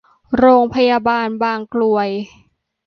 [0.37, 2.09] โรงพยาบาลบางกรวย